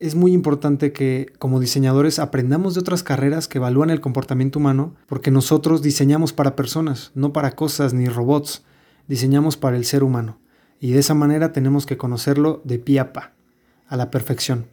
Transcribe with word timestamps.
es 0.00 0.14
muy 0.14 0.32
importante 0.32 0.92
que 0.92 1.30
como 1.38 1.60
diseñadores 1.60 2.18
aprendamos 2.18 2.72
de 2.72 2.80
otras 2.80 3.02
carreras 3.02 3.48
que 3.48 3.58
evalúan 3.58 3.90
el 3.90 4.00
comportamiento 4.00 4.58
humano, 4.58 4.94
porque 5.06 5.30
nosotros 5.30 5.82
diseñamos 5.82 6.32
para 6.32 6.56
personas, 6.56 7.12
no 7.14 7.34
para 7.34 7.54
cosas 7.54 7.92
ni 7.92 8.08
robots, 8.08 8.64
diseñamos 9.08 9.58
para 9.58 9.76
el 9.76 9.84
ser 9.84 10.02
humano. 10.02 10.38
Y 10.80 10.92
de 10.92 11.00
esa 11.00 11.12
manera 11.12 11.52
tenemos 11.52 11.84
que 11.84 11.98
conocerlo 11.98 12.62
de 12.64 12.78
pie 12.78 12.98
a 12.98 13.12
pa, 13.12 13.34
a 13.88 13.96
la 13.98 14.10
perfección. 14.10 14.64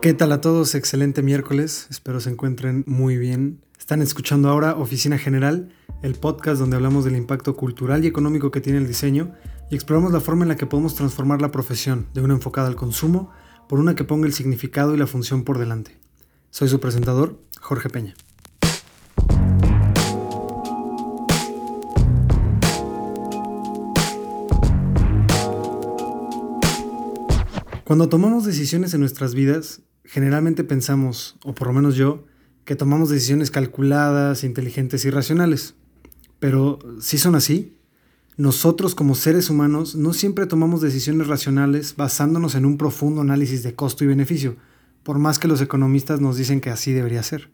¿Qué 0.00 0.14
tal 0.14 0.32
a 0.32 0.40
todos? 0.40 0.74
Excelente 0.74 1.20
miércoles, 1.20 1.88
espero 1.90 2.20
se 2.20 2.30
encuentren 2.30 2.84
muy 2.86 3.18
bien. 3.18 3.60
Están 3.78 4.00
escuchando 4.00 4.48
ahora 4.48 4.76
Oficina 4.76 5.18
General, 5.18 5.68
el 6.06 6.14
podcast 6.14 6.60
donde 6.60 6.76
hablamos 6.76 7.04
del 7.04 7.16
impacto 7.16 7.56
cultural 7.56 8.04
y 8.04 8.06
económico 8.06 8.52
que 8.52 8.60
tiene 8.60 8.78
el 8.78 8.86
diseño 8.86 9.32
y 9.72 9.74
exploramos 9.74 10.12
la 10.12 10.20
forma 10.20 10.44
en 10.44 10.50
la 10.50 10.56
que 10.56 10.64
podemos 10.64 10.94
transformar 10.94 11.42
la 11.42 11.50
profesión 11.50 12.06
de 12.14 12.22
una 12.22 12.34
enfocada 12.34 12.68
al 12.68 12.76
consumo 12.76 13.32
por 13.68 13.80
una 13.80 13.96
que 13.96 14.04
ponga 14.04 14.28
el 14.28 14.32
significado 14.32 14.94
y 14.94 14.98
la 14.98 15.08
función 15.08 15.42
por 15.42 15.58
delante. 15.58 15.98
Soy 16.50 16.68
su 16.68 16.78
presentador, 16.78 17.40
Jorge 17.60 17.90
Peña. 17.90 18.14
Cuando 27.82 28.08
tomamos 28.08 28.44
decisiones 28.44 28.94
en 28.94 29.00
nuestras 29.00 29.34
vidas, 29.34 29.82
generalmente 30.04 30.62
pensamos, 30.62 31.36
o 31.44 31.52
por 31.52 31.66
lo 31.66 31.72
menos 31.72 31.96
yo, 31.96 32.26
que 32.64 32.76
tomamos 32.76 33.08
decisiones 33.08 33.50
calculadas, 33.50 34.44
inteligentes 34.44 35.04
y 35.04 35.10
racionales. 35.10 35.74
Pero 36.46 36.78
si 37.00 37.18
son 37.18 37.34
así, 37.34 37.76
nosotros 38.36 38.94
como 38.94 39.16
seres 39.16 39.50
humanos 39.50 39.96
no 39.96 40.12
siempre 40.12 40.46
tomamos 40.46 40.80
decisiones 40.80 41.26
racionales 41.26 41.96
basándonos 41.96 42.54
en 42.54 42.64
un 42.64 42.78
profundo 42.78 43.20
análisis 43.20 43.64
de 43.64 43.74
costo 43.74 44.04
y 44.04 44.06
beneficio, 44.06 44.54
por 45.02 45.18
más 45.18 45.40
que 45.40 45.48
los 45.48 45.60
economistas 45.60 46.20
nos 46.20 46.36
dicen 46.36 46.60
que 46.60 46.70
así 46.70 46.92
debería 46.92 47.24
ser. 47.24 47.50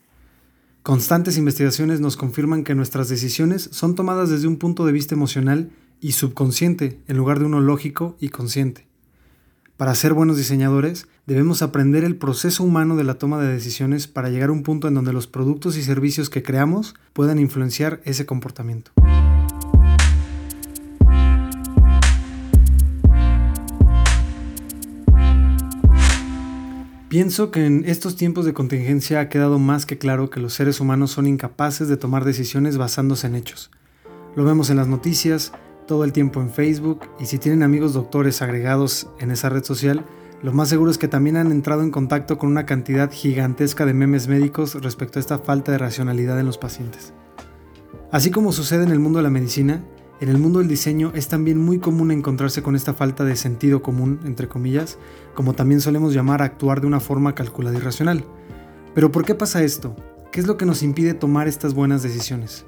Constantes 0.83 1.39
investigaciones 1.39 2.01
nos 2.01 2.19
confirman 2.19 2.65
que 2.65 2.75
nuestras 2.75 3.09
decisiones 3.09 3.71
son 3.73 3.95
tomadas 3.95 4.29
desde 4.29 4.47
un 4.47 4.59
punto 4.59 4.85
de 4.85 4.93
vista 4.93 5.15
emocional 5.15 5.71
y 6.03 6.13
subconsciente 6.13 7.01
en 7.09 7.17
lugar 7.17 7.39
de 7.39 7.47
uno 7.47 7.63
lógico 7.63 8.19
y 8.21 8.29
consciente. 8.29 8.92
Para 9.83 9.97
ser 9.97 10.15
buenos 10.15 10.37
diseñadores, 10.37 11.09
debemos 11.27 11.61
aprender 11.61 12.05
el 12.05 12.15
proceso 12.15 12.63
humano 12.63 12.95
de 12.95 13.03
la 13.03 13.15
toma 13.15 13.43
de 13.43 13.53
decisiones 13.53 14.07
para 14.07 14.29
llegar 14.29 14.51
a 14.51 14.53
un 14.53 14.63
punto 14.63 14.87
en 14.87 14.95
donde 14.95 15.13
los 15.13 15.27
productos 15.27 15.77
y 15.77 15.83
servicios 15.83 16.31
que 16.31 16.45
creamos 16.45 16.95
puedan 17.13 17.41
influenciar 17.41 18.01
ese 18.05 18.25
comportamiento. 18.25 18.93
Pienso 27.09 27.51
que 27.51 27.67
en 27.67 27.83
estos 27.85 28.15
tiempos 28.15 28.45
de 28.45 28.55
contingencia 28.55 29.19
ha 29.19 29.29
quedado 29.29 29.59
más 29.59 29.85
que 29.85 29.99
claro 29.99 30.31
que 30.31 30.39
los 30.39 30.55
seres 30.55 30.79
humanos 30.79 31.11
son 31.11 31.27
incapaces 31.27 31.89
de 31.89 31.97
tomar 31.97 32.25
decisiones 32.25 32.77
basándose 32.77 33.27
en 33.27 33.35
hechos. 33.35 33.73
Lo 34.37 34.45
vemos 34.45 34.71
en 34.71 34.77
las 34.77 34.87
noticias, 34.87 35.51
todo 35.93 36.05
el 36.05 36.15
tiempo 36.15 36.41
en 36.41 36.49
Facebook 36.49 37.01
y 37.21 37.27
si 37.27 37.37
tienen 37.37 37.63
amigos 37.63 37.93
doctores 37.93 38.41
agregados 38.41 39.11
en 39.19 39.31
esa 39.31 39.51
red 39.51 39.63
social, 39.63 40.07
lo 40.43 40.51
más 40.55 40.71
seguro 40.71 40.91
es 40.91 40.97
que 40.97 41.07
también 41.07 41.37
han 41.37 41.53
entrado 41.53 41.83
en 41.83 41.91
contacto 41.91 42.39
con 42.39 42.49
una 42.49 42.65
cantidad 42.65 43.13
gigantesca 43.13 43.85
de 43.85 43.93
memes 43.93 44.27
médicos 44.27 44.75
respecto 44.77 45.19
a 45.19 45.21
esta 45.21 45.39
falta 45.39 45.71
de 45.71 45.77
racionalidad 45.77 46.41
en 46.41 46.47
los 46.47 46.57
pacientes. 46.57 47.13
Así 48.11 48.31
como 48.31 48.53
sucede 48.53 48.85
en 48.85 48.91
el 48.91 49.01
mundo 49.01 49.19
de 49.19 49.25
la 49.25 49.29
medicina, 49.29 49.85
en 50.23 50.31
el 50.31 50.39
mundo 50.39 50.61
del 50.61 50.69
diseño 50.69 51.13
es 51.15 51.29
también 51.29 51.59
muy 51.59 51.79
común 51.79 52.11
encontrarse 52.11 52.63
con 52.63 52.75
esta 52.75 52.95
falta 52.95 53.23
de 53.27 53.37
sentido 53.37 53.83
común, 53.83 54.21
entre 54.25 54.49
comillas, 54.49 54.97
como 55.35 55.53
también 55.53 55.83
solemos 55.83 56.15
llamar 56.15 56.41
actuar 56.41 56.81
de 56.81 56.87
una 56.87 57.01
forma 57.01 57.35
calculada 57.35 57.77
y 57.77 57.81
racional. 57.81 58.25
Pero 58.95 59.13
¿por 59.13 59.27
qué 59.27 59.35
pasa 59.35 59.63
esto? 59.63 59.95
¿Qué 60.33 60.41
es 60.41 60.47
lo 60.47 60.57
que 60.57 60.65
nos 60.65 60.83
impide 60.83 61.13
tomar 61.13 61.49
estas 61.49 61.75
buenas 61.75 62.03
decisiones? 62.03 62.65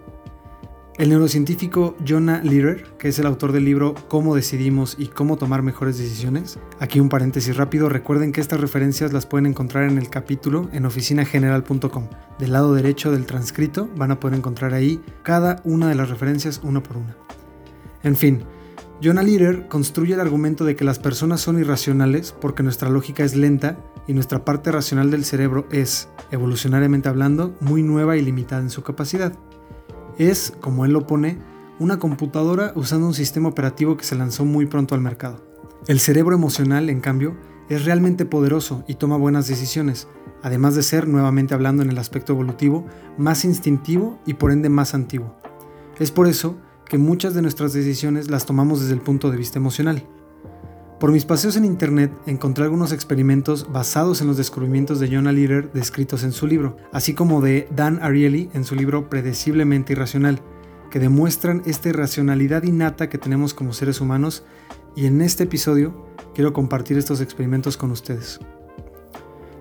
El 0.96 1.08
neurocientífico 1.08 1.96
Jonah 2.06 2.40
Lehrer, 2.44 2.84
que 2.98 3.08
es 3.08 3.18
el 3.18 3.26
autor 3.26 3.50
del 3.50 3.64
libro 3.64 3.94
Cómo 4.06 4.36
decidimos 4.36 4.94
y 4.96 5.08
cómo 5.08 5.36
tomar 5.36 5.60
mejores 5.60 5.98
decisiones, 5.98 6.60
aquí 6.78 7.00
un 7.00 7.08
paréntesis 7.08 7.56
rápido, 7.56 7.88
recuerden 7.88 8.30
que 8.30 8.40
estas 8.40 8.60
referencias 8.60 9.12
las 9.12 9.26
pueden 9.26 9.46
encontrar 9.46 9.90
en 9.90 9.98
el 9.98 10.08
capítulo 10.08 10.68
en 10.72 10.86
oficinageneral.com. 10.86 12.08
Del 12.38 12.52
lado 12.52 12.74
derecho 12.74 13.10
del 13.10 13.26
transcrito 13.26 13.90
van 13.96 14.12
a 14.12 14.20
poder 14.20 14.38
encontrar 14.38 14.72
ahí 14.72 15.00
cada 15.24 15.60
una 15.64 15.88
de 15.88 15.96
las 15.96 16.10
referencias 16.10 16.60
una 16.62 16.80
por 16.80 16.98
una. 16.98 17.16
En 18.04 18.14
fin, 18.14 18.44
Jonah 19.02 19.24
Lehrer 19.24 19.66
construye 19.66 20.14
el 20.14 20.20
argumento 20.20 20.64
de 20.64 20.76
que 20.76 20.84
las 20.84 21.00
personas 21.00 21.40
son 21.40 21.58
irracionales 21.58 22.30
porque 22.40 22.62
nuestra 22.62 22.88
lógica 22.88 23.24
es 23.24 23.34
lenta 23.34 23.78
y 24.06 24.12
nuestra 24.12 24.44
parte 24.44 24.70
racional 24.70 25.10
del 25.10 25.24
cerebro 25.24 25.66
es, 25.72 26.08
evolucionariamente 26.30 27.08
hablando, 27.08 27.56
muy 27.60 27.82
nueva 27.82 28.16
y 28.16 28.22
limitada 28.22 28.62
en 28.62 28.70
su 28.70 28.84
capacidad. 28.84 29.32
Es, 30.18 30.52
como 30.60 30.84
él 30.84 30.92
lo 30.92 31.06
pone, 31.06 31.38
una 31.78 31.98
computadora 31.98 32.72
usando 32.76 33.06
un 33.06 33.14
sistema 33.14 33.48
operativo 33.48 33.96
que 33.96 34.04
se 34.04 34.14
lanzó 34.14 34.44
muy 34.44 34.66
pronto 34.66 34.94
al 34.94 35.00
mercado. 35.00 35.44
El 35.86 36.00
cerebro 36.00 36.34
emocional, 36.34 36.88
en 36.88 37.00
cambio, 37.00 37.36
es 37.68 37.84
realmente 37.84 38.24
poderoso 38.24 38.84
y 38.86 38.94
toma 38.94 39.16
buenas 39.16 39.48
decisiones, 39.48 40.08
además 40.42 40.74
de 40.74 40.82
ser, 40.82 41.08
nuevamente 41.08 41.54
hablando 41.54 41.82
en 41.82 41.90
el 41.90 41.98
aspecto 41.98 42.32
evolutivo, 42.32 42.86
más 43.18 43.44
instintivo 43.44 44.18
y 44.26 44.34
por 44.34 44.52
ende 44.52 44.68
más 44.68 44.94
antiguo. 44.94 45.34
Es 45.98 46.10
por 46.10 46.26
eso 46.26 46.56
que 46.88 46.98
muchas 46.98 47.34
de 47.34 47.42
nuestras 47.42 47.72
decisiones 47.72 48.30
las 48.30 48.46
tomamos 48.46 48.80
desde 48.80 48.94
el 48.94 49.00
punto 49.00 49.30
de 49.30 49.36
vista 49.36 49.58
emocional. 49.58 50.06
Por 51.04 51.12
mis 51.12 51.26
paseos 51.26 51.54
en 51.56 51.66
internet 51.66 52.10
encontré 52.24 52.64
algunos 52.64 52.90
experimentos 52.90 53.70
basados 53.70 54.22
en 54.22 54.26
los 54.26 54.38
descubrimientos 54.38 55.00
de 55.00 55.14
Jonah 55.14 55.32
Lehrer 55.32 55.70
descritos 55.70 56.24
en 56.24 56.32
su 56.32 56.46
libro, 56.46 56.78
así 56.94 57.12
como 57.12 57.42
de 57.42 57.68
Dan 57.76 57.98
Ariely 58.02 58.48
en 58.54 58.64
su 58.64 58.74
libro 58.74 59.10
Predeciblemente 59.10 59.92
Irracional, 59.92 60.40
que 60.90 61.00
demuestran 61.00 61.60
esta 61.66 61.90
irracionalidad 61.90 62.62
innata 62.62 63.10
que 63.10 63.18
tenemos 63.18 63.52
como 63.52 63.74
seres 63.74 64.00
humanos 64.00 64.44
y 64.96 65.04
en 65.04 65.20
este 65.20 65.44
episodio 65.44 66.06
quiero 66.34 66.54
compartir 66.54 66.96
estos 66.96 67.20
experimentos 67.20 67.76
con 67.76 67.90
ustedes. 67.90 68.40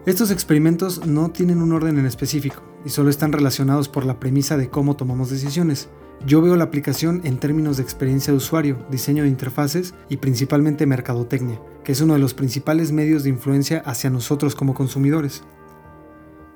Estos 0.05 0.31
experimentos 0.31 1.05
no 1.05 1.29
tienen 1.31 1.61
un 1.61 1.73
orden 1.73 1.99
en 1.99 2.05
específico 2.05 2.63
y 2.85 2.89
solo 2.89 3.09
están 3.09 3.33
relacionados 3.33 3.89
por 3.89 4.05
la 4.05 4.17
premisa 4.17 4.55
de 4.55 4.69
cómo 4.69 4.95
tomamos 4.95 5.29
decisiones. 5.29 5.89
Yo 6.25 6.41
veo 6.41 6.55
la 6.55 6.63
aplicación 6.63 7.19
en 7.25 7.37
términos 7.37 7.75
de 7.75 7.83
experiencia 7.83 8.31
de 8.31 8.37
usuario, 8.37 8.85
diseño 8.89 9.23
de 9.23 9.29
interfaces 9.29 9.93
y 10.07 10.17
principalmente 10.17 10.85
mercadotecnia, 10.85 11.59
que 11.83 11.91
es 11.91 11.99
uno 11.99 12.13
de 12.13 12.19
los 12.19 12.33
principales 12.33 12.93
medios 12.93 13.23
de 13.23 13.29
influencia 13.29 13.79
hacia 13.85 14.09
nosotros 14.09 14.55
como 14.55 14.73
consumidores. 14.73 15.43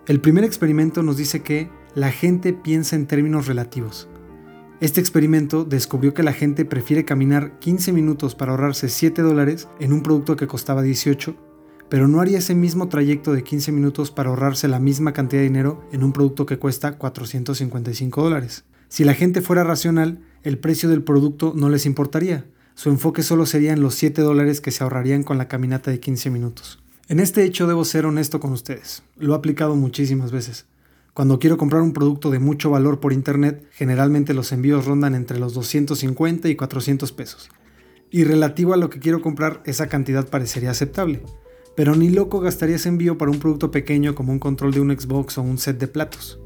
El 0.07 0.22
primer 0.22 0.45
experimento 0.45 1.03
nos 1.03 1.17
dice 1.17 1.41
que 1.41 1.69
la 1.95 2.11
gente 2.11 2.53
piensa 2.53 2.95
en 2.95 3.07
términos 3.07 3.47
relativos. 3.47 4.07
Este 4.79 5.01
experimento 5.01 5.66
descubrió 5.66 6.13
que 6.13 6.23
la 6.23 6.31
gente 6.31 6.63
prefiere 6.63 7.03
caminar 7.03 7.59
15 7.59 7.91
minutos 7.91 8.35
para 8.35 8.51
ahorrarse 8.51 8.88
7 8.88 9.22
dólares 9.22 9.67
en 9.81 9.91
un 9.91 10.01
producto 10.01 10.38
que 10.38 10.47
costaba 10.47 10.81
18, 10.81 11.35
pero 11.89 12.07
no 12.07 12.22
haría 12.22 12.38
ese 12.38 12.55
mismo 12.55 12.88
trayecto 12.88 13.34
de 13.34 13.44
15 13.44 13.73
minutos 13.73 14.11
para 14.11 14.29
ahorrarse 14.29 14.69
la 14.69 14.79
misma 14.79 15.11
cantidad 15.11 15.41
de 15.41 15.47
dinero 15.47 15.84
en 15.91 16.05
un 16.05 16.13
producto 16.13 16.45
que 16.45 16.57
cuesta 16.57 16.97
455 16.97 18.23
dólares. 18.23 18.63
Si 18.90 19.03
la 19.03 19.14
gente 19.14 19.42
fuera 19.42 19.64
racional, 19.64 20.20
el 20.44 20.58
precio 20.58 20.90
del 20.90 21.03
producto 21.03 21.53
no 21.56 21.70
les 21.70 21.86
importaría. 21.86 22.46
Su 22.74 22.90
enfoque 22.90 23.24
solo 23.24 23.46
sería 23.46 23.74
en 23.74 23.81
los 23.81 23.96
7 23.96 24.22
dólares 24.22 24.62
que 24.62 24.72
se 24.72 24.84
ahorrarían 24.84 25.24
con 25.24 25.38
la 25.38 25.48
caminata 25.48 25.92
de 25.92 26.00
15 26.00 26.30
minutos. 26.30 26.80
En 27.09 27.20
este 27.20 27.44
hecho 27.44 27.68
debo 27.68 27.86
ser 27.86 28.06
honesto 28.06 28.40
con 28.40 28.52
ustedes. 28.52 29.03
Lo 29.18 29.34
he 29.34 29.38
aplicado 29.38 29.76
muchísimas 29.76 30.31
veces. 30.31 30.66
Cuando 31.14 31.40
quiero 31.40 31.58
comprar 31.58 31.81
un 31.81 31.94
producto 31.94 32.30
de 32.30 32.40
mucho 32.40 32.70
valor 32.70 33.00
por 33.00 33.12
internet, 33.12 33.68
generalmente 33.72 34.34
los 34.34 34.52
envíos 34.52 34.86
rondan 34.86 35.16
entre 35.16 35.40
los 35.40 35.53
250 35.53 36.47
y 36.47 36.56
400 36.56 37.11
pesos. 37.11 37.50
Y 38.11 38.23
relativo 38.23 38.73
a 38.73 38.78
lo 38.78 38.90
que 38.90 39.00
quiero 39.00 39.22
comprar, 39.22 39.64
esa 39.66 39.88
cantidad 39.88 40.29
parecería 40.29 40.72
aceptable. 40.72 41.23
Pero 41.76 41.96
ni 41.96 42.09
loco 42.09 42.40
gastaría 42.40 42.76
ese 42.76 42.90
envío 42.90 43.17
para 43.17 43.32
un 43.32 43.40
producto 43.40 43.72
pequeño 43.72 44.16
como 44.16 44.32
un 44.32 44.40
control 44.40 44.73
de 44.73 44.82
un 44.82 44.97
Xbox 44.97 45.38
o 45.38 45.41
un 45.41 45.58
set 45.58 45.79
de 45.79 45.88
platos. 45.88 46.40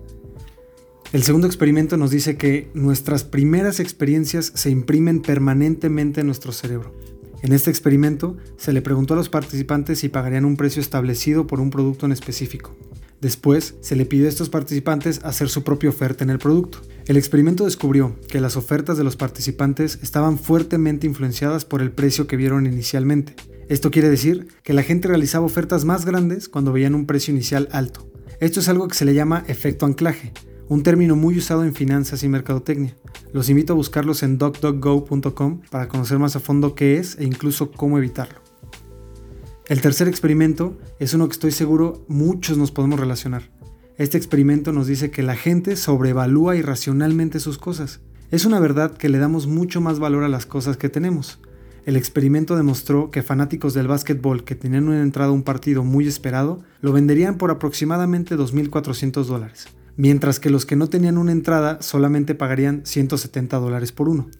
El 1.11 1.23
segundo 1.23 1.45
experimento 1.45 1.97
nos 1.97 2.09
dice 2.09 2.37
que 2.37 2.69
nuestras 2.73 3.25
primeras 3.25 3.81
experiencias 3.81 4.53
se 4.55 4.69
imprimen 4.69 5.21
permanentemente 5.21 6.21
en 6.21 6.27
nuestro 6.27 6.53
cerebro. 6.53 6.95
En 7.41 7.51
este 7.51 7.69
experimento 7.69 8.37
se 8.55 8.71
le 8.71 8.81
preguntó 8.81 9.13
a 9.13 9.17
los 9.17 9.27
participantes 9.27 9.99
si 9.99 10.07
pagarían 10.07 10.45
un 10.45 10.55
precio 10.55 10.81
establecido 10.81 11.47
por 11.47 11.59
un 11.59 11.69
producto 11.69 12.05
en 12.05 12.13
específico. 12.13 12.77
Después 13.19 13.75
se 13.81 13.97
le 13.97 14.05
pidió 14.05 14.27
a 14.27 14.29
estos 14.29 14.47
participantes 14.47 15.19
hacer 15.25 15.49
su 15.49 15.65
propia 15.65 15.89
oferta 15.89 16.23
en 16.23 16.29
el 16.29 16.39
producto. 16.39 16.79
El 17.05 17.17
experimento 17.17 17.65
descubrió 17.65 18.15
que 18.29 18.39
las 18.39 18.55
ofertas 18.55 18.97
de 18.97 19.03
los 19.03 19.17
participantes 19.17 19.99
estaban 20.01 20.37
fuertemente 20.37 21.07
influenciadas 21.07 21.65
por 21.65 21.81
el 21.81 21.91
precio 21.91 22.25
que 22.25 22.37
vieron 22.37 22.67
inicialmente. 22.67 23.35
Esto 23.67 23.91
quiere 23.91 24.09
decir 24.09 24.47
que 24.63 24.73
la 24.73 24.83
gente 24.83 25.09
realizaba 25.09 25.45
ofertas 25.45 25.83
más 25.83 26.05
grandes 26.05 26.47
cuando 26.47 26.71
veían 26.71 26.95
un 26.95 27.05
precio 27.05 27.33
inicial 27.33 27.67
alto. 27.73 28.09
Esto 28.39 28.61
es 28.61 28.69
algo 28.69 28.87
que 28.87 28.95
se 28.95 29.05
le 29.05 29.13
llama 29.13 29.43
efecto 29.47 29.85
anclaje, 29.85 30.31
un 30.71 30.83
término 30.83 31.17
muy 31.17 31.37
usado 31.37 31.65
en 31.65 31.75
finanzas 31.75 32.23
y 32.23 32.29
mercadotecnia. 32.29 32.95
Los 33.33 33.49
invito 33.49 33.73
a 33.73 33.75
buscarlos 33.75 34.23
en 34.23 34.37
docdocgo.com 34.37 35.59
para 35.69 35.89
conocer 35.89 36.17
más 36.17 36.37
a 36.37 36.39
fondo 36.39 36.75
qué 36.75 36.95
es 36.95 37.17
e 37.19 37.25
incluso 37.25 37.73
cómo 37.73 37.97
evitarlo. 37.97 38.39
El 39.67 39.81
tercer 39.81 40.07
experimento 40.07 40.79
es 40.97 41.13
uno 41.13 41.27
que 41.27 41.33
estoy 41.33 41.51
seguro 41.51 42.05
muchos 42.07 42.57
nos 42.57 42.71
podemos 42.71 43.01
relacionar. 43.01 43.51
Este 43.97 44.17
experimento 44.17 44.71
nos 44.71 44.87
dice 44.87 45.11
que 45.11 45.23
la 45.23 45.35
gente 45.35 45.75
sobrevalúa 45.75 46.55
irracionalmente 46.55 47.41
sus 47.41 47.57
cosas. 47.57 47.99
Es 48.29 48.45
una 48.45 48.61
verdad 48.61 48.93
que 48.95 49.09
le 49.09 49.17
damos 49.17 49.47
mucho 49.47 49.81
más 49.81 49.99
valor 49.99 50.23
a 50.23 50.29
las 50.29 50.45
cosas 50.45 50.77
que 50.77 50.87
tenemos. 50.87 51.41
El 51.85 51.97
experimento 51.97 52.55
demostró 52.55 53.11
que 53.11 53.23
fanáticos 53.23 53.73
del 53.73 53.89
básquetbol 53.89 54.45
que 54.45 54.55
tenían 54.55 54.87
una 54.87 55.01
entrada 55.01 55.31
a 55.31 55.33
un 55.33 55.43
partido 55.43 55.83
muy 55.83 56.07
esperado 56.07 56.61
lo 56.79 56.93
venderían 56.93 57.37
por 57.37 57.51
aproximadamente 57.51 58.37
2.400 58.37 59.25
dólares, 59.25 59.67
mientras 60.01 60.39
que 60.39 60.49
los 60.49 60.65
que 60.65 60.75
no 60.75 60.87
tenían 60.87 61.19
una 61.19 61.31
entrada 61.31 61.79
solamente 61.79 62.33
pagarían 62.33 62.81
170 62.85 63.59
dólares 63.59 63.91
por 63.91 64.09
uno. 64.09 64.31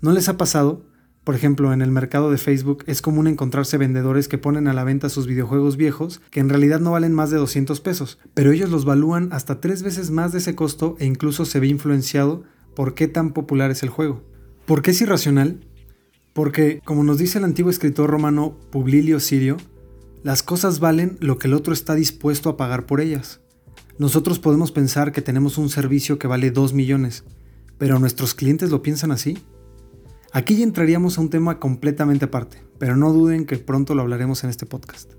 ¿No 0.00 0.10
les 0.10 0.28
ha 0.28 0.36
pasado? 0.36 0.84
Por 1.22 1.36
ejemplo, 1.36 1.72
en 1.72 1.82
el 1.82 1.92
mercado 1.92 2.32
de 2.32 2.36
Facebook 2.36 2.82
es 2.88 3.00
común 3.00 3.28
encontrarse 3.28 3.78
vendedores 3.78 4.26
que 4.26 4.38
ponen 4.38 4.66
a 4.66 4.72
la 4.72 4.82
venta 4.82 5.08
sus 5.08 5.28
videojuegos 5.28 5.76
viejos 5.76 6.20
que 6.32 6.40
en 6.40 6.48
realidad 6.48 6.80
no 6.80 6.90
valen 6.90 7.14
más 7.14 7.30
de 7.30 7.36
200 7.36 7.80
pesos, 7.80 8.18
pero 8.34 8.50
ellos 8.50 8.70
los 8.70 8.84
valúan 8.84 9.28
hasta 9.30 9.60
tres 9.60 9.84
veces 9.84 10.10
más 10.10 10.32
de 10.32 10.38
ese 10.38 10.56
costo 10.56 10.96
e 10.98 11.06
incluso 11.06 11.44
se 11.44 11.60
ve 11.60 11.68
influenciado 11.68 12.42
por 12.74 12.94
qué 12.94 13.06
tan 13.06 13.32
popular 13.34 13.70
es 13.70 13.84
el 13.84 13.88
juego. 13.88 14.24
¿Por 14.66 14.82
qué 14.82 14.90
es 14.90 15.00
irracional? 15.00 15.64
Porque, 16.32 16.80
como 16.84 17.04
nos 17.04 17.18
dice 17.18 17.38
el 17.38 17.44
antiguo 17.44 17.70
escritor 17.70 18.10
romano 18.10 18.58
Publilio 18.72 19.20
Sirio, 19.20 19.58
las 20.24 20.42
cosas 20.42 20.80
valen 20.80 21.18
lo 21.20 21.38
que 21.38 21.46
el 21.46 21.54
otro 21.54 21.72
está 21.72 21.94
dispuesto 21.94 22.50
a 22.50 22.56
pagar 22.56 22.84
por 22.84 23.00
ellas. 23.00 23.42
Nosotros 23.98 24.38
podemos 24.38 24.72
pensar 24.72 25.12
que 25.12 25.22
tenemos 25.22 25.58
un 25.58 25.68
servicio 25.68 26.18
que 26.18 26.26
vale 26.26 26.50
2 26.50 26.72
millones, 26.72 27.24
pero 27.78 27.98
nuestros 27.98 28.34
clientes 28.34 28.70
lo 28.70 28.82
piensan 28.82 29.12
así. 29.12 29.38
Aquí 30.32 30.56
ya 30.56 30.64
entraríamos 30.64 31.18
a 31.18 31.20
un 31.20 31.28
tema 31.28 31.58
completamente 31.58 32.24
aparte, 32.24 32.62
pero 32.78 32.96
no 32.96 33.12
duden 33.12 33.44
que 33.44 33.58
pronto 33.58 33.94
lo 33.94 34.02
hablaremos 34.02 34.44
en 34.44 34.50
este 34.50 34.64
podcast. 34.66 35.12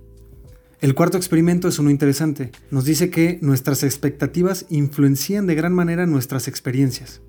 El 0.81 0.95
cuarto 0.95 1.17
experimento 1.17 1.67
es 1.67 1.79
uno 1.79 1.91
interesante. 1.91 2.51
Nos 2.71 2.83
dice 2.83 3.09
que 3.09 3.39
nuestras 3.41 3.83
expectativas 3.83 4.65
influencian 4.69 5.45
de 5.45 5.55
gran 5.55 5.73
manera 5.73 6.05
nuestras 6.05 6.47
experiencias. 6.47 7.21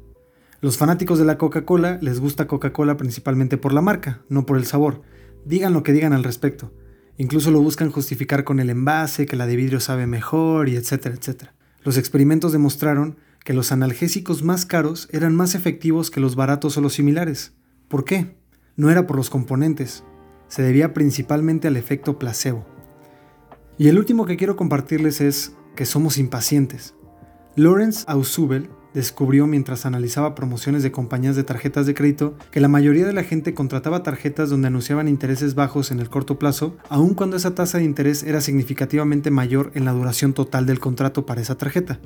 Los 0.61 0.79
fanáticos 0.79 1.19
de 1.19 1.27
la 1.27 1.37
Coca-Cola 1.37 1.99
les 2.01 2.21
gusta 2.21 2.47
Coca-Cola 2.47 2.97
principalmente 2.97 3.59
por 3.59 3.75
la 3.75 3.83
marca, 3.83 4.23
no 4.29 4.47
por 4.47 4.57
el 4.57 4.65
sabor. 4.65 5.03
Digan 5.45 5.75
lo 5.75 5.83
que 5.83 5.93
digan 5.93 6.15
al 6.15 6.25
respecto. 6.25 6.73
Incluso 7.17 7.51
lo 7.51 7.61
buscan 7.61 7.91
justificar 7.91 8.45
con 8.45 8.61
el 8.61 8.71
envase, 8.71 9.27
que 9.27 9.37
la 9.37 9.47
de 9.47 9.57
vidrio 9.57 9.81
sabe 9.81 10.07
mejor 10.07 10.69
y 10.69 10.77
etcétera, 10.77 11.15
etcétera. 11.15 11.55
Los 11.85 11.97
experimentos 11.97 12.53
demostraron 12.53 13.19
que 13.45 13.53
los 13.53 13.73
analgésicos 13.73 14.43
más 14.43 14.67
caros 14.67 15.09
eran 15.13 15.35
más 15.35 15.55
efectivos 15.55 16.11
que 16.11 16.21
los 16.21 16.35
baratos 16.35 16.77
o 16.77 16.81
los 16.81 16.95
similares. 16.95 17.53
¿Por 17.89 18.05
qué? 18.05 18.37
No 18.77 18.91
era 18.91 19.07
por 19.07 19.17
los 19.17 19.31
componentes, 19.31 20.03
se 20.49 20.63
debía 20.63 20.95
principalmente 20.95 21.69
al 21.69 21.77
efecto 21.77 22.19
placebo. 22.19 22.67
Y 23.79 23.89
el 23.89 23.99
último 23.99 24.25
que 24.25 24.37
quiero 24.37 24.57
compartirles 24.57 25.21
es 25.21 25.55
que 25.77 25.85
somos 25.85 26.19
impacientes. 26.19 26.95
Lawrence 27.57 28.05
Ausubel 28.09 28.69
descubrió 28.95 29.47
mientras 29.47 29.85
analizaba 29.85 30.35
promociones 30.35 30.83
de 30.83 30.93
compañías 30.93 31.37
de 31.37 31.45
tarjetas 31.45 31.85
de 31.85 31.95
crédito 31.95 32.35
que 32.51 32.61
la 32.61 32.69
mayoría 32.69 33.05
de 33.05 33.13
la 33.13 33.25
gente 33.25 33.53
contrataba 33.53 34.03
tarjetas 34.03 34.49
donde 34.49 34.69
anunciaban 34.69 35.09
intereses 35.09 35.55
bajos 35.55 35.91
en 35.91 36.01
el 36.01 36.09
corto 36.09 36.39
plazo, 36.39 36.77
aun 36.89 37.15
cuando 37.15 37.37
esa 37.37 37.55
tasa 37.55 37.79
de 37.79 37.85
interés 37.85 38.23
era 38.23 38.41
significativamente 38.41 39.31
mayor 39.31 39.73
en 39.75 39.85
la 39.85 39.93
duración 39.93 40.33
total 40.33 40.65
del 40.65 40.81
contrato 40.81 41.27
para 41.27 41.43
esa 41.43 41.59
tarjeta. 41.59 41.99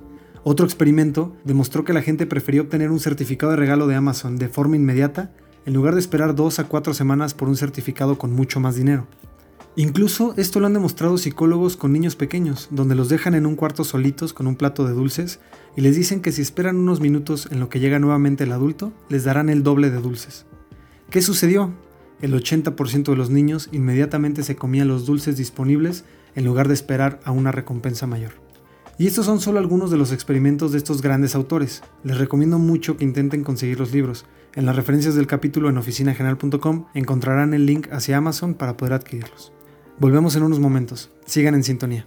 Otro 0.43 0.65
experimento 0.65 1.37
demostró 1.45 1.85
que 1.85 1.93
la 1.93 2.03
gente 2.03 2.27
prefería 2.27 2.63
obtener 2.63 2.91
un 2.91 3.01
certificado 3.01 3.53
de 3.53 3.59
regalo 3.59 3.87
de 3.87 3.95
Amazon 3.95 4.37
de 4.37 4.49
forma 4.49 4.77
inmediata 4.77 5.31
en 5.67 5.75
lugar 5.75 5.95
de 5.95 6.01
esperar 6.01 6.35
dos 6.35 6.59
a 6.59 6.65
cuatro 6.65 6.95
semanas 6.95 7.35
por 7.35 7.49
un 7.49 7.57
certificado 7.57 8.17
con 8.17 8.33
mucho 8.33 8.59
más 8.59 8.75
dinero. 8.75 9.07
Incluso 9.79 10.35
esto 10.37 10.59
lo 10.59 10.67
han 10.67 10.73
demostrado 10.73 11.17
psicólogos 11.19 11.77
con 11.77 11.93
niños 11.93 12.17
pequeños, 12.17 12.67
donde 12.73 12.97
los 12.97 13.09
dejan 13.09 13.37
en 13.37 13.47
un 13.47 13.55
cuarto 13.55 13.85
solitos 13.85 14.33
con 14.33 14.49
un 14.49 14.57
plato 14.57 14.85
de 14.85 14.93
dulces 14.93 15.39
y 15.77 15.83
les 15.83 15.95
dicen 15.95 16.21
que 16.21 16.33
si 16.33 16.43
esperan 16.43 16.79
unos 16.79 16.99
minutos 16.99 17.47
en 17.53 17.61
lo 17.61 17.69
que 17.69 17.79
llega 17.79 18.01
nuevamente 18.01 18.43
el 18.43 18.51
adulto, 18.51 18.93
les 19.09 19.23
darán 19.23 19.49
el 19.49 19.63
doble 19.63 19.91
de 19.91 20.01
dulces. 20.01 20.47
¿Qué 21.11 21.23
sucedió? 21.23 21.73
El 22.21 22.35
80% 22.35 23.05
de 23.05 23.17
los 23.17 23.31
niños 23.31 23.69
inmediatamente 23.71 24.43
se 24.43 24.57
comían 24.57 24.89
los 24.89 25.07
dulces 25.07 25.37
disponibles 25.37 26.05
en 26.35 26.45
lugar 26.45 26.67
de 26.67 26.75
esperar 26.75 27.21
a 27.23 27.31
una 27.31 27.53
recompensa 27.53 28.09
mayor. 28.09 28.33
Y 28.99 29.07
estos 29.07 29.27
son 29.27 29.41
solo 29.41 29.61
algunos 29.61 29.93
de 29.93 29.97
los 29.97 30.11
experimentos 30.11 30.73
de 30.73 30.79
estos 30.79 31.03
grandes 31.03 31.37
autores. 31.37 31.85
Les 32.03 32.19
recomiendo 32.19 32.59
mucho 32.59 32.97
que 32.97 33.05
intenten 33.05 33.45
conseguir 33.45 33.79
los 33.79 33.93
libros. 33.93 34.27
En 34.57 34.67
las 34.67 34.75
referencias 34.75 35.15
del 35.15 35.29
capítulo 35.29 35.69
en 35.69 35.79
oficinageneral.com 35.79 36.87
encontrarán 36.95 37.55
el 37.55 37.65
link 37.65 37.87
hacia 37.93 38.17
Amazon 38.17 38.55
para 38.55 38.77
poder 38.77 38.95
adquirirlos. 38.95 39.53
Volvemos 40.01 40.37
en 40.37 40.45
unos 40.45 40.61
momentos. 40.61 41.11
Sigan 41.27 41.57
en 41.57 41.65
sintonía. 41.65 42.07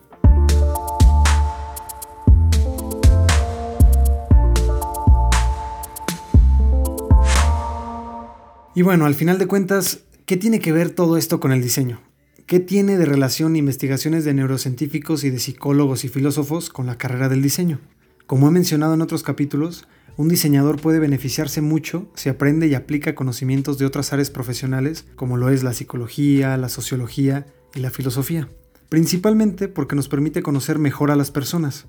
Y 8.73 8.81
bueno, 8.83 9.05
al 9.05 9.13
final 9.13 9.37
de 9.37 9.47
cuentas, 9.47 10.05
¿qué 10.25 10.37
tiene 10.37 10.59
que 10.59 10.71
ver 10.71 10.91
todo 10.91 11.17
esto 11.17 11.41
con 11.41 11.51
el 11.51 11.61
diseño? 11.61 11.99
¿Qué 12.45 12.61
tiene 12.61 12.97
de 12.97 13.03
relación 13.03 13.57
investigaciones 13.57 14.23
de 14.23 14.33
neurocientíficos 14.33 15.25
y 15.25 15.29
de 15.29 15.39
psicólogos 15.39 16.05
y 16.05 16.07
filósofos 16.07 16.69
con 16.69 16.85
la 16.85 16.97
carrera 16.97 17.27
del 17.27 17.41
diseño? 17.41 17.81
Como 18.25 18.47
he 18.47 18.51
mencionado 18.51 18.93
en 18.93 19.01
otros 19.01 19.21
capítulos, 19.21 19.85
un 20.15 20.29
diseñador 20.29 20.79
puede 20.79 20.99
beneficiarse 20.99 21.59
mucho 21.59 22.09
si 22.15 22.29
aprende 22.29 22.67
y 22.67 22.73
aplica 22.73 23.15
conocimientos 23.15 23.77
de 23.77 23.85
otras 23.85 24.13
áreas 24.13 24.29
profesionales, 24.29 25.05
como 25.17 25.35
lo 25.35 25.49
es 25.49 25.61
la 25.61 25.73
psicología, 25.73 26.55
la 26.55 26.69
sociología 26.69 27.47
y 27.75 27.79
la 27.79 27.89
filosofía, 27.89 28.49
principalmente 28.89 29.67
porque 29.67 29.95
nos 29.95 30.07
permite 30.07 30.43
conocer 30.43 30.79
mejor 30.79 31.11
a 31.11 31.15
las 31.15 31.31
personas. 31.31 31.87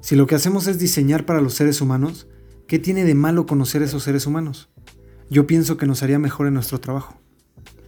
Si 0.00 0.16
lo 0.16 0.26
que 0.26 0.34
hacemos 0.34 0.66
es 0.66 0.78
diseñar 0.78 1.26
para 1.26 1.40
los 1.40 1.54
seres 1.54 1.80
humanos, 1.80 2.28
¿qué 2.66 2.78
tiene 2.78 3.04
de 3.04 3.14
malo 3.14 3.46
conocer 3.46 3.82
a 3.82 3.86
esos 3.86 4.02
seres 4.02 4.26
humanos? 4.26 4.68
Yo 5.30 5.46
pienso 5.46 5.76
que 5.76 5.86
nos 5.86 6.02
haría 6.02 6.18
mejor 6.18 6.46
en 6.46 6.54
nuestro 6.54 6.80
trabajo. 6.80 7.20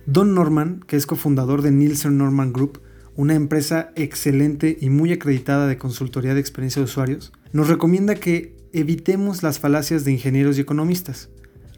Don 0.06 0.34
Norman, 0.34 0.80
que 0.86 0.96
es 0.96 1.06
cofundador 1.06 1.62
de 1.62 1.70
Nielsen 1.70 2.18
Norman 2.18 2.52
Group, 2.52 2.80
una 3.14 3.34
empresa 3.34 3.92
excelente 3.96 4.78
y 4.80 4.90
muy 4.90 5.12
acreditada 5.12 5.66
de 5.66 5.76
consultoría 5.76 6.34
de 6.34 6.40
experiencia 6.40 6.80
de 6.80 6.84
usuarios, 6.84 7.32
nos 7.52 7.68
recomienda 7.68 8.14
que 8.14 8.56
evitemos 8.72 9.42
las 9.42 9.58
falacias 9.58 10.04
de 10.04 10.12
ingenieros 10.12 10.56
y 10.56 10.60
economistas. 10.60 11.28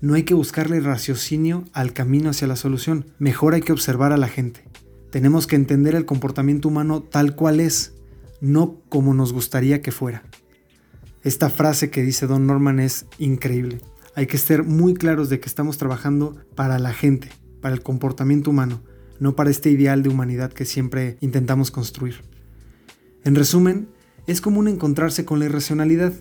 No 0.00 0.14
hay 0.14 0.22
que 0.22 0.34
buscarle 0.34 0.80
raciocinio 0.80 1.64
al 1.72 1.92
camino 1.92 2.30
hacia 2.30 2.46
la 2.46 2.56
solución, 2.56 3.06
mejor 3.18 3.54
hay 3.54 3.62
que 3.62 3.72
observar 3.72 4.12
a 4.12 4.16
la 4.16 4.28
gente. 4.28 4.64
Tenemos 5.10 5.46
que 5.46 5.56
entender 5.56 5.94
el 5.94 6.06
comportamiento 6.06 6.68
humano 6.68 7.02
tal 7.02 7.34
cual 7.34 7.60
es, 7.60 7.94
no 8.40 8.80
como 8.88 9.12
nos 9.12 9.32
gustaría 9.32 9.82
que 9.82 9.92
fuera. 9.92 10.22
Esta 11.22 11.50
frase 11.50 11.90
que 11.90 12.02
dice 12.02 12.26
Don 12.26 12.46
Norman 12.46 12.80
es 12.80 13.06
increíble. 13.18 13.78
Hay 14.14 14.26
que 14.26 14.38
ser 14.38 14.64
muy 14.64 14.94
claros 14.94 15.28
de 15.28 15.40
que 15.40 15.48
estamos 15.48 15.78
trabajando 15.78 16.36
para 16.54 16.78
la 16.78 16.92
gente, 16.92 17.28
para 17.60 17.74
el 17.74 17.82
comportamiento 17.82 18.50
humano, 18.50 18.82
no 19.18 19.36
para 19.36 19.50
este 19.50 19.70
ideal 19.70 20.02
de 20.02 20.08
humanidad 20.08 20.52
que 20.52 20.64
siempre 20.64 21.16
intentamos 21.20 21.70
construir. 21.70 22.22
En 23.24 23.34
resumen, 23.34 23.88
es 24.26 24.40
común 24.40 24.68
encontrarse 24.68 25.24
con 25.24 25.38
la 25.40 25.46
irracionalidad, 25.46 26.12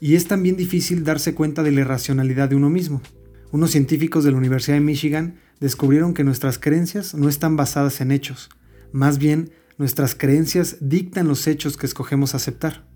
y 0.00 0.14
es 0.14 0.28
también 0.28 0.56
difícil 0.56 1.02
darse 1.02 1.34
cuenta 1.34 1.62
de 1.62 1.72
la 1.72 1.80
irracionalidad 1.80 2.48
de 2.48 2.56
uno 2.56 2.70
mismo. 2.70 3.02
Unos 3.50 3.72
científicos 3.72 4.22
de 4.22 4.30
la 4.30 4.36
Universidad 4.36 4.76
de 4.76 4.84
Michigan 4.84 5.40
descubrieron 5.60 6.14
que 6.14 6.24
nuestras 6.24 6.58
creencias 6.58 7.14
no 7.14 7.28
están 7.28 7.56
basadas 7.56 8.00
en 8.00 8.12
hechos, 8.12 8.48
más 8.92 9.18
bien 9.18 9.50
nuestras 9.76 10.14
creencias 10.14 10.76
dictan 10.80 11.28
los 11.28 11.46
hechos 11.46 11.76
que 11.76 11.86
escogemos 11.86 12.34
aceptar. 12.34 12.86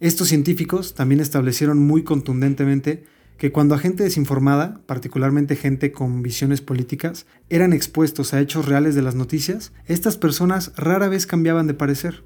Estos 0.00 0.28
científicos 0.28 0.94
también 0.94 1.20
establecieron 1.20 1.78
muy 1.78 2.02
contundentemente 2.02 3.04
que 3.38 3.52
cuando 3.52 3.74
a 3.74 3.78
gente 3.78 4.02
desinformada, 4.02 4.80
particularmente 4.86 5.56
gente 5.56 5.92
con 5.92 6.22
visiones 6.22 6.60
políticas, 6.60 7.26
eran 7.48 7.72
expuestos 7.72 8.34
a 8.34 8.40
hechos 8.40 8.66
reales 8.66 8.94
de 8.94 9.02
las 9.02 9.14
noticias, 9.14 9.72
estas 9.86 10.16
personas 10.16 10.72
rara 10.76 11.08
vez 11.08 11.26
cambiaban 11.26 11.66
de 11.66 11.74
parecer. 11.74 12.24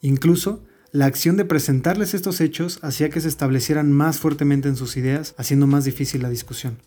Incluso, 0.00 0.64
la 0.92 1.06
acción 1.06 1.36
de 1.36 1.44
presentarles 1.44 2.14
estos 2.14 2.40
hechos 2.40 2.78
hacía 2.82 3.10
que 3.10 3.20
se 3.20 3.28
establecieran 3.28 3.90
más 3.90 4.18
fuertemente 4.18 4.68
en 4.68 4.76
sus 4.76 4.96
ideas, 4.96 5.34
haciendo 5.38 5.66
más 5.66 5.84
difícil 5.84 6.22
la 6.22 6.30
discusión. 6.30 6.78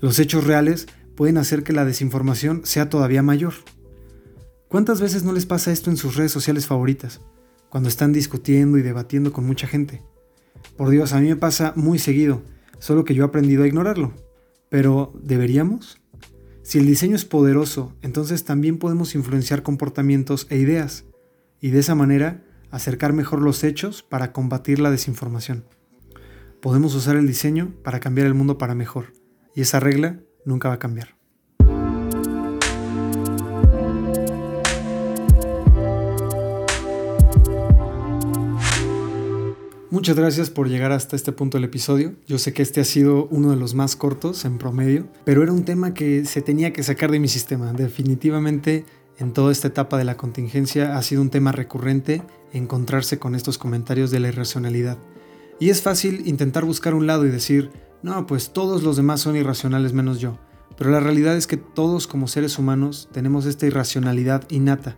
Los 0.00 0.18
hechos 0.18 0.44
reales 0.44 0.86
pueden 1.22 1.38
hacer 1.38 1.62
que 1.62 1.72
la 1.72 1.84
desinformación 1.84 2.62
sea 2.64 2.90
todavía 2.90 3.22
mayor. 3.22 3.52
¿Cuántas 4.66 5.00
veces 5.00 5.22
no 5.22 5.32
les 5.32 5.46
pasa 5.46 5.70
esto 5.70 5.88
en 5.88 5.96
sus 5.96 6.16
redes 6.16 6.32
sociales 6.32 6.66
favoritas, 6.66 7.20
cuando 7.68 7.88
están 7.88 8.12
discutiendo 8.12 8.76
y 8.76 8.82
debatiendo 8.82 9.32
con 9.32 9.46
mucha 9.46 9.68
gente? 9.68 10.02
Por 10.76 10.90
Dios, 10.90 11.12
a 11.12 11.20
mí 11.20 11.28
me 11.28 11.36
pasa 11.36 11.74
muy 11.76 12.00
seguido, 12.00 12.42
solo 12.80 13.04
que 13.04 13.14
yo 13.14 13.22
he 13.22 13.26
aprendido 13.28 13.62
a 13.62 13.68
ignorarlo. 13.68 14.12
Pero, 14.68 15.12
¿deberíamos? 15.22 16.00
Si 16.64 16.78
el 16.78 16.86
diseño 16.86 17.14
es 17.14 17.24
poderoso, 17.24 17.94
entonces 18.02 18.42
también 18.42 18.78
podemos 18.78 19.14
influenciar 19.14 19.62
comportamientos 19.62 20.48
e 20.50 20.58
ideas, 20.58 21.04
y 21.60 21.70
de 21.70 21.78
esa 21.78 21.94
manera 21.94 22.42
acercar 22.72 23.12
mejor 23.12 23.42
los 23.42 23.62
hechos 23.62 24.02
para 24.02 24.32
combatir 24.32 24.80
la 24.80 24.90
desinformación. 24.90 25.66
Podemos 26.60 26.96
usar 26.96 27.14
el 27.14 27.28
diseño 27.28 27.74
para 27.84 28.00
cambiar 28.00 28.26
el 28.26 28.34
mundo 28.34 28.58
para 28.58 28.74
mejor, 28.74 29.12
y 29.54 29.60
esa 29.60 29.78
regla 29.78 30.18
nunca 30.44 30.68
va 30.68 30.74
a 30.74 30.78
cambiar. 30.78 31.14
Muchas 39.92 40.16
gracias 40.16 40.48
por 40.48 40.70
llegar 40.70 40.90
hasta 40.90 41.16
este 41.16 41.32
punto 41.32 41.58
del 41.58 41.64
episodio. 41.64 42.14
Yo 42.26 42.38
sé 42.38 42.54
que 42.54 42.62
este 42.62 42.80
ha 42.80 42.84
sido 42.84 43.26
uno 43.26 43.50
de 43.50 43.56
los 43.56 43.74
más 43.74 43.94
cortos 43.94 44.46
en 44.46 44.56
promedio, 44.56 45.06
pero 45.24 45.42
era 45.42 45.52
un 45.52 45.66
tema 45.66 45.92
que 45.92 46.24
se 46.24 46.40
tenía 46.40 46.72
que 46.72 46.82
sacar 46.82 47.10
de 47.10 47.20
mi 47.20 47.28
sistema. 47.28 47.74
Definitivamente 47.74 48.86
en 49.18 49.34
toda 49.34 49.52
esta 49.52 49.68
etapa 49.68 49.98
de 49.98 50.04
la 50.04 50.16
contingencia 50.16 50.96
ha 50.96 51.02
sido 51.02 51.20
un 51.20 51.28
tema 51.28 51.52
recurrente 51.52 52.22
encontrarse 52.54 53.18
con 53.18 53.34
estos 53.34 53.58
comentarios 53.58 54.10
de 54.10 54.20
la 54.20 54.28
irracionalidad. 54.28 54.96
Y 55.60 55.68
es 55.68 55.82
fácil 55.82 56.26
intentar 56.26 56.64
buscar 56.64 56.94
un 56.94 57.06
lado 57.06 57.26
y 57.26 57.30
decir, 57.30 57.70
no, 58.02 58.26
pues 58.26 58.52
todos 58.52 58.82
los 58.82 58.96
demás 58.96 59.20
son 59.20 59.36
irracionales 59.36 59.92
menos 59.92 60.18
yo. 60.18 60.38
Pero 60.76 60.90
la 60.90 61.00
realidad 61.00 61.36
es 61.36 61.46
que 61.46 61.56
todos 61.56 62.06
como 62.06 62.28
seres 62.28 62.58
humanos 62.58 63.08
tenemos 63.12 63.46
esta 63.46 63.66
irracionalidad 63.66 64.48
innata. 64.50 64.96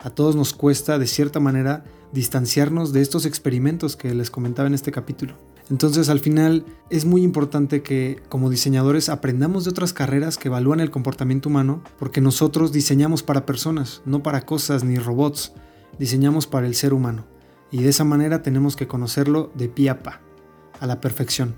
A 0.00 0.10
todos 0.10 0.34
nos 0.34 0.52
cuesta, 0.54 0.98
de 0.98 1.06
cierta 1.06 1.40
manera, 1.40 1.84
distanciarnos 2.12 2.92
de 2.92 3.02
estos 3.02 3.26
experimentos 3.26 3.96
que 3.96 4.14
les 4.14 4.30
comentaba 4.30 4.66
en 4.66 4.74
este 4.74 4.90
capítulo. 4.90 5.34
Entonces 5.70 6.08
al 6.08 6.18
final 6.18 6.64
es 6.88 7.04
muy 7.04 7.22
importante 7.22 7.82
que 7.82 8.20
como 8.28 8.50
diseñadores 8.50 9.08
aprendamos 9.08 9.64
de 9.64 9.70
otras 9.70 9.92
carreras 9.92 10.36
que 10.36 10.48
evalúan 10.48 10.80
el 10.80 10.90
comportamiento 10.90 11.48
humano 11.48 11.82
porque 11.98 12.20
nosotros 12.20 12.72
diseñamos 12.72 13.22
para 13.22 13.46
personas, 13.46 14.02
no 14.04 14.22
para 14.22 14.44
cosas 14.44 14.82
ni 14.82 14.98
robots, 14.98 15.52
diseñamos 15.96 16.48
para 16.48 16.66
el 16.66 16.74
ser 16.74 16.92
humano 16.92 17.24
y 17.70 17.82
de 17.82 17.90
esa 17.90 18.02
manera 18.02 18.42
tenemos 18.42 18.74
que 18.74 18.88
conocerlo 18.88 19.52
de 19.54 19.68
pie 19.68 19.90
a 19.90 20.02
pa, 20.02 20.20
a 20.80 20.86
la 20.86 21.00
perfección. 21.00 21.54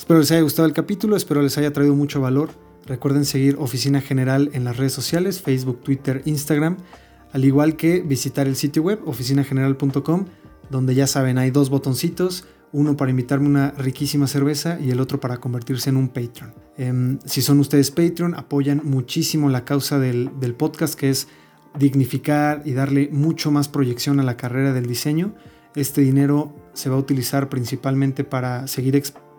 Espero 0.00 0.18
les 0.18 0.30
haya 0.30 0.40
gustado 0.40 0.66
el 0.66 0.72
capítulo, 0.72 1.14
espero 1.14 1.42
les 1.42 1.58
haya 1.58 1.74
traído 1.74 1.94
mucho 1.94 2.22
valor. 2.22 2.48
Recuerden 2.86 3.26
seguir 3.26 3.56
Oficina 3.58 4.00
General 4.00 4.48
en 4.54 4.64
las 4.64 4.78
redes 4.78 4.94
sociales, 4.94 5.42
Facebook, 5.42 5.82
Twitter, 5.82 6.22
Instagram 6.24 6.78
al 7.34 7.44
igual 7.44 7.76
que 7.76 8.00
visitar 8.00 8.46
el 8.46 8.56
sitio 8.56 8.82
web 8.82 9.02
oficinageneral.com, 9.04 10.24
donde 10.70 10.94
ya 10.94 11.06
saben, 11.06 11.36
hay 11.36 11.50
dos 11.50 11.68
botoncitos, 11.68 12.46
uno 12.72 12.96
para 12.96 13.10
invitarme 13.10 13.46
una 13.46 13.72
riquísima 13.72 14.26
cerveza 14.26 14.80
y 14.80 14.90
el 14.90 15.00
otro 15.00 15.20
para 15.20 15.36
convertirse 15.36 15.90
en 15.90 15.98
un 15.98 16.08
Patreon. 16.08 16.54
Em, 16.78 17.18
si 17.26 17.42
son 17.42 17.60
ustedes 17.60 17.90
Patreon, 17.90 18.34
apoyan 18.34 18.80
muchísimo 18.82 19.50
la 19.50 19.66
causa 19.66 19.98
del, 19.98 20.30
podcast, 20.56 20.98
que 20.98 21.10
es 21.10 21.28
dignificar 21.78 22.62
y 22.64 22.72
darle 22.72 23.10
mucho 23.12 23.50
más 23.50 23.68
proyección 23.68 24.18
a 24.18 24.22
la 24.22 24.38
carrera 24.38 24.72
del 24.72 24.86
diseño. 24.86 25.34
Este 25.74 26.00
dinero 26.00 26.56
se 26.72 26.88
va 26.88 26.96
a 26.96 26.98
utilizar 26.98 27.50
principalmente 27.50 28.24
para 28.24 28.66
seguir 28.66 28.96
expandiendo 28.96 29.29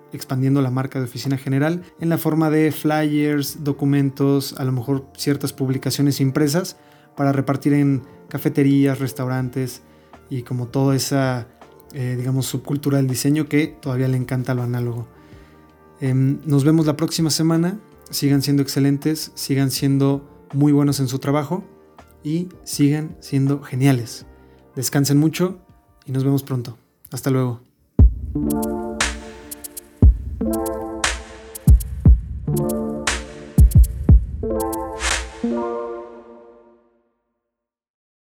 la 0.61 0.71
marca 0.71 0.99
de 0.99 1.05
Oficina 1.05 1.37
General 1.37 1.81
en 1.99 2.09
la 2.09 2.17
forma 2.17 2.49
de 2.49 2.71
flyers, 2.71 3.63
documentos, 3.63 4.55
a 4.57 4.63
lo 4.63 4.71
mejor 4.71 5.07
ciertas 5.17 5.53
publicaciones 5.53 6.19
impresas 6.19 6.77
para 7.15 7.31
repartir 7.31 7.73
en 7.73 8.03
cafeterías, 8.29 8.99
restaurantes 8.99 9.81
y 10.29 10.43
como 10.43 10.67
toda 10.67 10.95
esa, 10.95 11.47
eh, 11.93 12.15
digamos, 12.17 12.45
subcultura 12.45 12.97
del 12.97 13.07
diseño 13.07 13.47
que 13.47 13.67
todavía 13.67 14.07
le 14.07 14.17
encanta 14.17 14.53
lo 14.53 14.63
análogo. 14.63 15.07
Em, 15.99 16.39
nos 16.45 16.63
vemos 16.63 16.85
la 16.85 16.97
próxima 16.97 17.29
semana. 17.29 17.79
Sigan 18.09 18.41
siendo 18.41 18.63
excelentes, 18.63 19.31
sigan 19.35 19.71
siendo 19.71 20.27
muy 20.53 20.71
buenos 20.71 20.99
en 20.99 21.07
su 21.07 21.19
trabajo 21.19 21.63
y 22.23 22.49
sigan 22.63 23.15
siendo 23.19 23.61
geniales. 23.61 24.25
Descansen 24.75 25.17
mucho 25.17 25.59
y 26.05 26.11
nos 26.11 26.23
vemos 26.23 26.43
pronto. 26.43 26.77
Hasta 27.11 27.29
luego. 27.29 27.61